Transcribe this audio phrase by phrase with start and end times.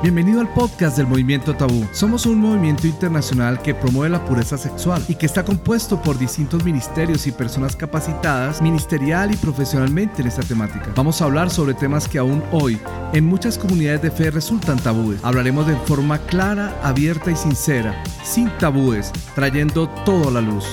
[0.00, 1.84] Bienvenido al podcast del Movimiento Tabú.
[1.90, 6.64] Somos un movimiento internacional que promueve la pureza sexual y que está compuesto por distintos
[6.64, 10.92] ministerios y personas capacitadas ministerial y profesionalmente en esta temática.
[10.94, 12.78] Vamos a hablar sobre temas que aún hoy
[13.12, 15.18] en muchas comunidades de fe resultan tabúes.
[15.24, 20.64] Hablaremos de forma clara, abierta y sincera, sin tabúes, trayendo todo a la luz.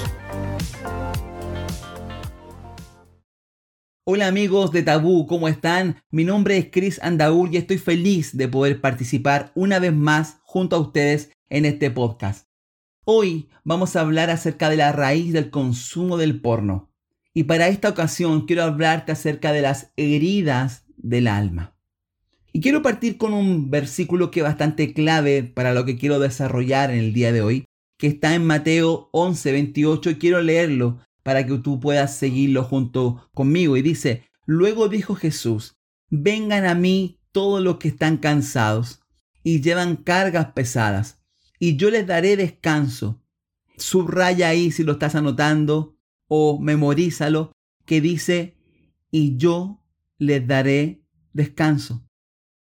[4.07, 6.03] Hola amigos de Tabú, ¿cómo están?
[6.11, 10.75] Mi nombre es Chris Andaur y estoy feliz de poder participar una vez más junto
[10.75, 12.47] a ustedes en este podcast.
[13.03, 16.91] Hoy vamos a hablar acerca de la raíz del consumo del porno.
[17.33, 21.75] Y para esta ocasión quiero hablarte acerca de las heridas del alma.
[22.53, 26.91] Y quiero partir con un versículo que es bastante clave para lo que quiero desarrollar
[26.91, 27.65] en el día de hoy,
[27.97, 33.31] que está en Mateo 11, 28 y quiero leerlo para que tú puedas seguirlo junto
[33.33, 33.75] conmigo.
[33.77, 35.75] Y dice, luego dijo Jesús,
[36.11, 39.01] vengan a mí todos los que están cansados
[39.41, 41.23] y llevan cargas pesadas,
[41.57, 43.23] y yo les daré descanso.
[43.75, 47.51] Subraya ahí si lo estás anotando o memorízalo,
[47.85, 48.55] que dice,
[49.09, 49.83] y yo
[50.19, 51.01] les daré
[51.33, 52.07] descanso.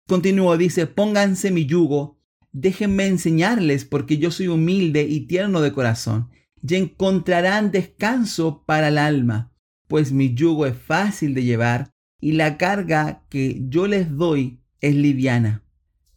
[0.07, 2.21] Continúo, dice, pónganse mi yugo,
[2.53, 6.29] déjenme enseñarles, porque yo soy humilde y tierno de corazón
[6.67, 9.53] y encontrarán descanso para el alma,
[9.87, 14.95] pues mi yugo es fácil de llevar y la carga que yo les doy es
[14.95, 15.63] liviana.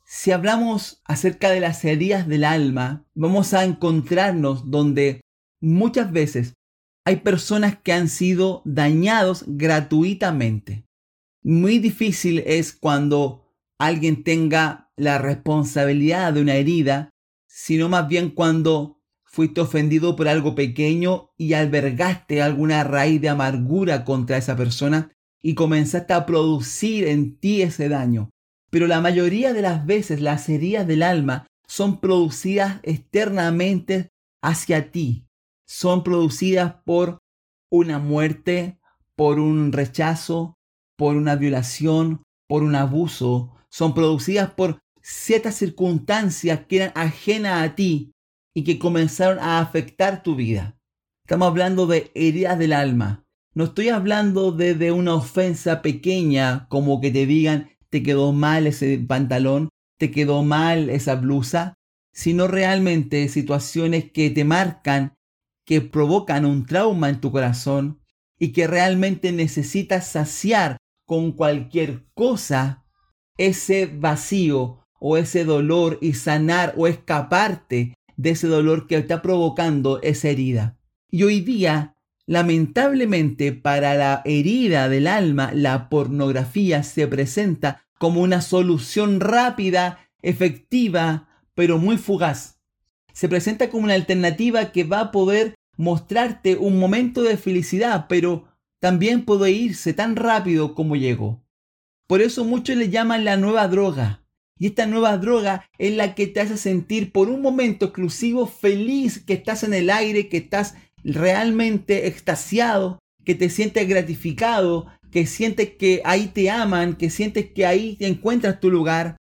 [0.06, 5.20] Si hablamos acerca de las heridas del alma, vamos a encontrarnos donde
[5.60, 6.54] muchas veces
[7.04, 10.86] hay personas que han sido dañados gratuitamente.
[11.42, 17.10] Muy difícil es cuando alguien tenga la responsabilidad de una herida,
[17.46, 18.97] sino más bien cuando
[19.28, 25.12] fuiste ofendido por algo pequeño y albergaste alguna raíz de amargura contra esa persona
[25.42, 28.30] y comenzaste a producir en ti ese daño.
[28.70, 34.08] Pero la mayoría de las veces las heridas del alma son producidas externamente
[34.42, 35.26] hacia ti.
[35.66, 37.18] Son producidas por
[37.70, 38.78] una muerte,
[39.14, 40.56] por un rechazo,
[40.96, 43.54] por una violación, por un abuso.
[43.68, 48.12] Son producidas por ciertas circunstancias que eran ajenas a ti
[48.58, 50.76] y que comenzaron a afectar tu vida.
[51.22, 53.24] Estamos hablando de heridas del alma.
[53.54, 58.98] No estoy hablando de, una ofensa pequeña como que te digan te quedó mal ese
[58.98, 61.74] pantalón, te quedó mal esa blusa,
[62.12, 65.14] sino realmente situaciones que te marcan,
[65.64, 68.00] que provocan un trauma en tu corazón
[68.40, 72.84] y que realmente necesitas saciar con cualquier cosa
[73.36, 80.02] ese vacío o ese dolor y sanar o escaparte de ese dolor que está provocando
[80.02, 80.76] esa herida.
[81.10, 81.94] Y hoy día,
[82.26, 91.28] lamentablemente, para la herida del alma, la pornografía se presenta como una solución rápida, efectiva,
[91.54, 92.58] pero muy fugaz.
[93.12, 98.48] Se presenta como una alternativa que va a poder mostrarte un momento de felicidad, pero
[98.80, 101.44] también puede irse tan rápido como llegó.
[102.08, 104.24] Por eso muchos le llaman la nueva droga.
[104.58, 109.22] Y esta nueva droga es la que te hace sentir por un momento exclusivo feliz,
[109.24, 110.74] que estás en el aire, que estás
[111.04, 117.66] realmente extasiado, que te sientes gratificado, que sientes que ahí te aman, que sientes que
[117.66, 119.16] ahí te encuentras tu lugar.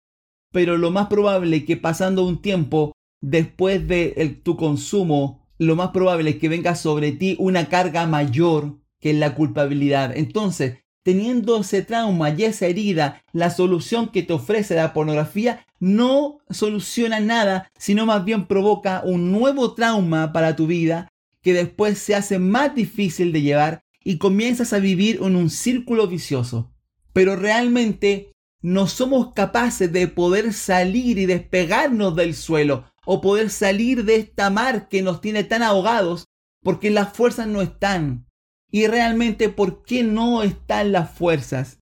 [0.51, 5.89] Pero lo más probable es que pasando un tiempo después de tu consumo, lo más
[5.89, 10.15] probable es que venga sobre ti una carga mayor que la culpabilidad.
[10.15, 16.39] Entonces, teniendo ese trauma y esa herida, la solución que te ofrece la pornografía no
[16.49, 21.07] soluciona nada, sino más bien provoca un nuevo trauma para tu vida
[21.41, 26.09] que después se hace más difícil de llevar y comienzas a vivir en un círculo
[26.09, 26.73] vicioso.
[27.13, 34.03] Pero realmente no somos capaces de poder salir y despegarnos del suelo o poder salir
[34.03, 36.25] de esta mar que nos tiene tan ahogados
[36.63, 38.26] porque las fuerzas no están.
[38.71, 41.79] Y realmente, ¿por qué no están las fuerzas?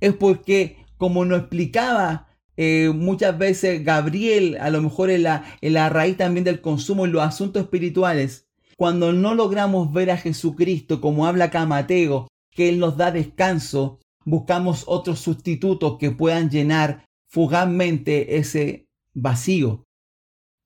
[0.00, 5.88] Es porque, como nos explicaba eh, muchas veces Gabriel, a lo mejor en la, la
[5.88, 11.26] raíz también del consumo en los asuntos espirituales, cuando no logramos ver a Jesucristo, como
[11.26, 18.36] habla acá Mateo, que Él nos da descanso, buscamos otros sustitutos que puedan llenar fugazmente
[18.36, 19.84] ese vacío.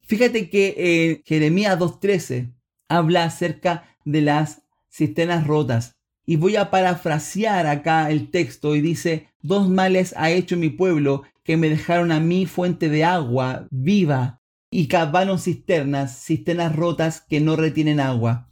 [0.02, 2.54] Fíjate que eh, Jeremías 2.13
[2.88, 4.62] habla acerca de las
[4.98, 5.96] cisternas rotas.
[6.26, 11.22] Y voy a parafrasear acá el texto y dice, dos males ha hecho mi pueblo
[11.42, 17.40] que me dejaron a mí fuente de agua viva y cavaron cisternas, cisternas rotas que
[17.40, 18.50] no retienen agua.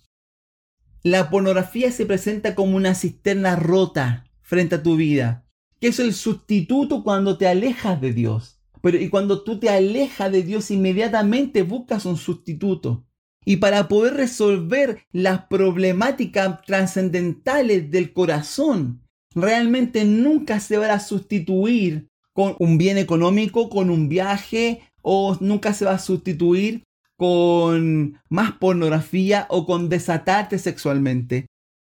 [1.02, 5.44] La pornografía se presenta como una cisterna rota frente a tu vida,
[5.78, 8.60] que es el sustituto cuando te alejas de Dios.
[8.80, 13.05] Pero y cuando tú te alejas de Dios, inmediatamente buscas un sustituto.
[13.48, 19.06] Y para poder resolver las problemáticas trascendentales del corazón,
[19.36, 25.72] realmente nunca se va a sustituir con un bien económico, con un viaje, o nunca
[25.74, 26.82] se va a sustituir
[27.16, 31.46] con más pornografía o con desatarte sexualmente.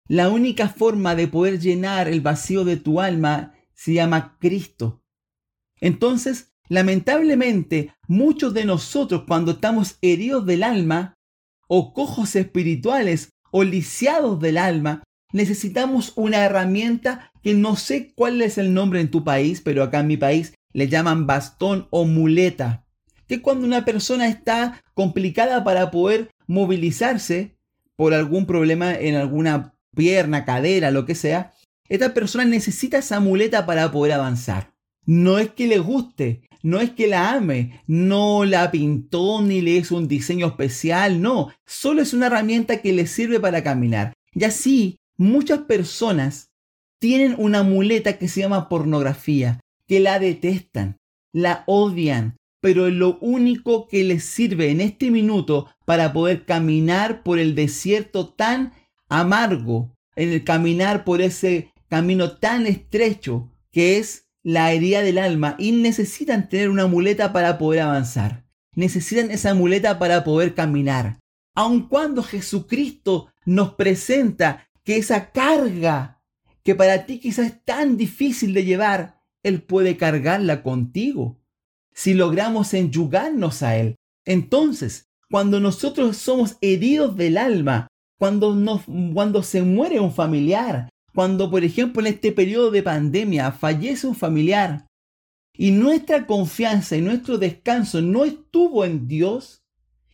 [0.08, 5.04] La única forma de poder llenar el vacío de tu alma se llama Cristo.
[5.82, 11.18] Entonces, lamentablemente, muchos de nosotros cuando estamos heridos del alma,
[11.74, 18.58] o cojos espirituales, o lisiados del alma, necesitamos una herramienta que no sé cuál es
[18.58, 22.86] el nombre en tu país, pero acá en mi país le llaman bastón o muleta
[23.32, 27.56] que cuando una persona está complicada para poder movilizarse
[27.96, 31.54] por algún problema en alguna pierna, cadera, lo que sea,
[31.88, 34.74] esta persona necesita esa muleta para poder avanzar.
[35.06, 39.72] No es que le guste, no es que la ame, no la pintó ni le
[39.72, 44.14] hizo un diseño especial, no, solo es una herramienta que le sirve para caminar.
[44.34, 46.52] Y así, muchas personas
[47.00, 50.98] tienen una muleta que se llama pornografía, que la detestan,
[51.34, 57.24] la odian, pero es lo único que les sirve en este minuto para poder caminar
[57.24, 58.74] por el desierto tan
[59.10, 65.56] amargo, en el caminar por ese camino tan estrecho que es la herida del alma
[65.60, 68.46] y necesitan tener una muleta para poder avanzar.
[68.76, 71.20] Necesitan esa muleta para poder caminar.
[71.56, 76.22] Aun cuando Jesucristo nos presenta que esa carga
[76.64, 81.40] que para ti quizás es tan difícil de llevar, Él puede cargarla contigo
[81.94, 83.96] si logramos enyugarnos a Él.
[84.26, 87.88] Entonces, cuando nosotros somos heridos del alma,
[88.18, 88.84] cuando, nos,
[89.14, 94.16] cuando se muere un familiar, cuando por ejemplo en este periodo de pandemia fallece un
[94.16, 94.88] familiar
[95.54, 99.64] y nuestra confianza y nuestro descanso no estuvo en Dios,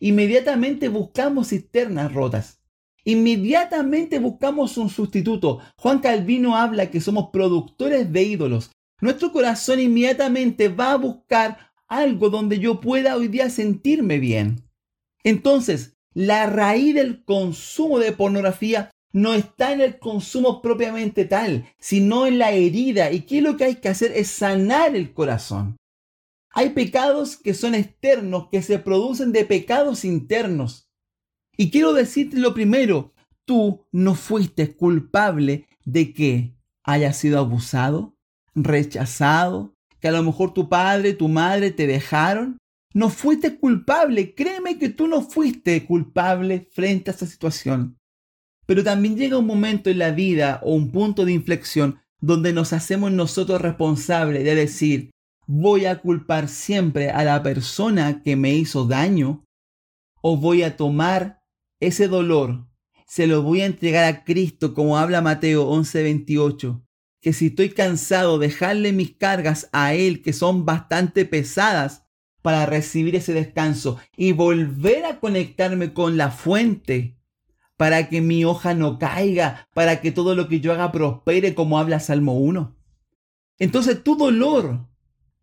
[0.00, 2.60] inmediatamente buscamos cisternas rotas.
[3.04, 5.60] Inmediatamente buscamos un sustituto.
[5.78, 8.70] Juan Calvino habla que somos productores de ídolos.
[9.00, 14.68] Nuestro corazón inmediatamente va a buscar algo donde yo pueda hoy día sentirme bien.
[15.24, 22.26] Entonces, la raíz del consumo de pornografía no está en el consumo propiamente tal, sino
[22.26, 23.10] en la herida.
[23.12, 24.12] ¿Y qué es lo que hay que hacer?
[24.14, 25.76] Es sanar el corazón.
[26.50, 30.88] Hay pecados que son externos, que se producen de pecados internos.
[31.56, 33.14] Y quiero decirte lo primero,
[33.44, 38.16] tú no fuiste culpable de que hayas sido abusado,
[38.54, 42.58] rechazado, que a lo mejor tu padre, tu madre te dejaron.
[42.94, 47.97] No fuiste culpable, créeme que tú no fuiste culpable frente a esa situación.
[48.68, 52.74] Pero también llega un momento en la vida o un punto de inflexión donde nos
[52.74, 55.10] hacemos nosotros responsables de decir,
[55.46, 59.46] voy a culpar siempre a la persona que me hizo daño
[60.20, 61.40] o voy a tomar
[61.80, 62.68] ese dolor,
[63.06, 66.84] se lo voy a entregar a Cristo como habla Mateo 11:28
[67.20, 72.04] que si estoy cansado, dejarle mis cargas a Él, que son bastante pesadas,
[72.42, 77.17] para recibir ese descanso y volver a conectarme con la fuente,
[77.78, 81.78] para que mi hoja no caiga, para que todo lo que yo haga prospere, como
[81.78, 82.76] habla Salmo 1.
[83.60, 84.86] Entonces tu dolor,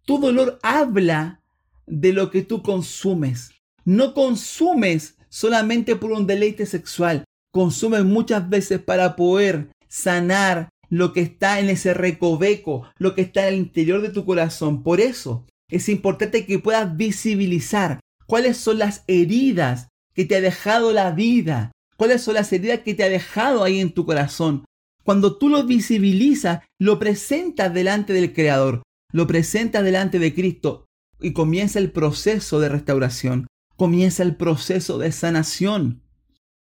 [0.05, 1.41] tu dolor habla
[1.87, 3.51] de lo que tú consumes.
[3.85, 11.21] No consumes solamente por un deleite sexual, consumes muchas veces para poder sanar lo que
[11.21, 14.83] está en ese recoveco, lo que está en el interior de tu corazón.
[14.83, 20.91] Por eso es importante que puedas visibilizar cuáles son las heridas que te ha dejado
[20.91, 24.65] la vida, cuáles son las heridas que te ha dejado ahí en tu corazón.
[25.03, 30.85] Cuando tú lo visibilizas, lo presentas delante del Creador, lo presentas delante de Cristo
[31.19, 36.01] y comienza el proceso de restauración, comienza el proceso de sanación.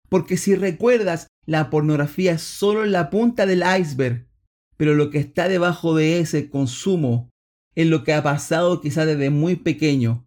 [0.08, 4.28] Porque si recuerdas, la pornografía es solo la punta del iceberg,
[4.76, 7.30] pero lo que está debajo de ese consumo
[7.74, 10.26] es lo que ha pasado quizás desde muy pequeño.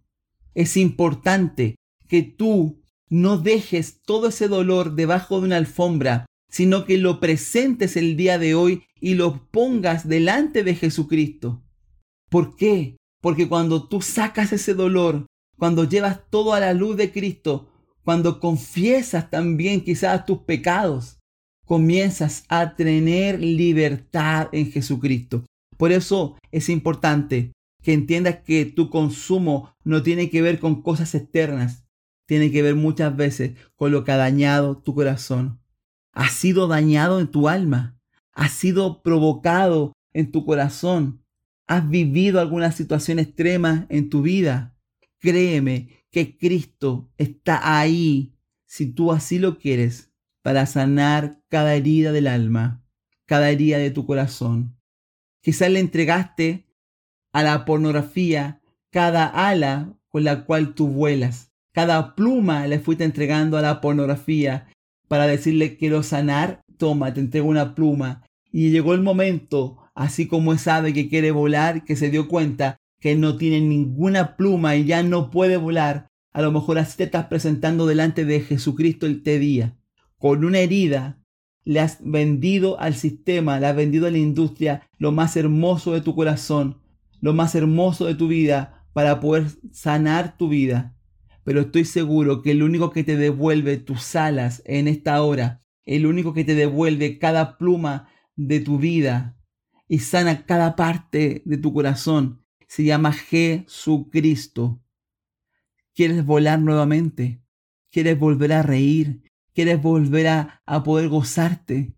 [0.54, 1.76] Es importante
[2.08, 2.77] que tú
[3.10, 8.38] no dejes todo ese dolor debajo de una alfombra, sino que lo presentes el día
[8.38, 11.64] de hoy y lo pongas delante de Jesucristo.
[12.30, 12.98] ¿Por qué?
[13.22, 15.26] Porque cuando tú sacas ese dolor,
[15.58, 17.70] cuando llevas todo a la luz de Cristo,
[18.04, 21.20] cuando confiesas también quizás tus pecados,
[21.66, 25.44] comienzas a tener libertad en Jesucristo.
[25.78, 27.52] Por eso es importante
[27.84, 31.87] que entiendas que tu consumo no tiene que ver con cosas externas,
[32.28, 35.60] tiene que ver muchas veces con lo que ha dañado tu corazón.
[36.12, 38.00] Ha sido dañado en tu alma,
[38.34, 41.24] ha sido provocado en tu corazón.
[41.68, 44.76] ¿Has vivido alguna situación extrema en tu vida?
[45.20, 52.28] Créeme que Cristo está ahí, si tú así lo quieres, para sanar cada herida del
[52.28, 52.84] alma,
[53.26, 54.78] cada herida de tu corazón.
[55.42, 56.68] Quizás le entregaste
[57.32, 61.47] a la pornografía cada ala con la cual tú vuelas.
[61.78, 64.66] Cada pluma le fuiste entregando a la pornografía
[65.08, 66.64] para decirle quiero sanar.
[66.76, 68.24] Toma, te entrego una pluma.
[68.52, 72.78] Y llegó el momento, así como es ave que quiere volar, que se dio cuenta
[73.00, 76.08] que no tiene ninguna pluma y ya no puede volar.
[76.34, 79.78] A lo mejor así te estás presentando delante de Jesucristo el te día.
[80.18, 81.20] Con una herida
[81.64, 86.02] le has vendido al sistema, le has vendido a la industria lo más hermoso de
[86.02, 86.82] tu corazón,
[87.22, 90.97] lo más hermoso de tu vida para poder sanar tu vida.
[91.48, 96.06] Pero estoy seguro que el único que te devuelve tus alas en esta hora, el
[96.06, 99.40] único que te devuelve cada pluma de tu vida
[99.88, 104.84] y sana cada parte de tu corazón, se llama Jesucristo.
[105.96, 107.42] ¿Quieres volar nuevamente?
[107.92, 109.22] ¿Quieres volver a reír?
[109.54, 111.96] ¿Quieres volver a, poder gozarte?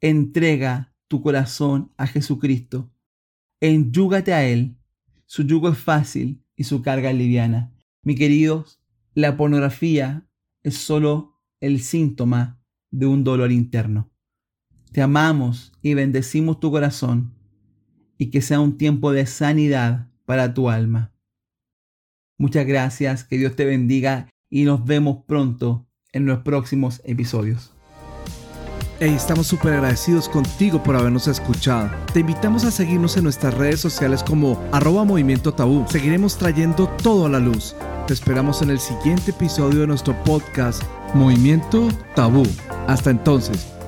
[0.00, 2.92] Entrega tu corazón a Jesucristo
[3.58, 4.76] Enyúgate a Él.
[5.26, 7.74] Su yugo es fácil y su carga liviana.
[8.02, 8.80] Mi queridos,
[9.14, 10.26] la pornografía
[10.62, 14.10] es solo el síntoma de un dolor interno.
[14.92, 17.34] Te amamos y bendecimos tu corazón
[18.16, 21.12] y que sea un tiempo de sanidad para tu alma.
[22.38, 27.74] Muchas gracias, que Dios te bendiga y nos vemos pronto en los próximos episodios.
[29.00, 31.90] Estamos súper agradecidos contigo por habernos escuchado.
[32.12, 35.86] Te invitamos a seguirnos en nuestras redes sociales como arroba movimiento tabú.
[35.88, 37.74] Seguiremos trayendo todo a la luz.
[38.06, 40.82] Te esperamos en el siguiente episodio de nuestro podcast
[41.14, 42.42] Movimiento Tabú.
[42.88, 43.79] Hasta entonces.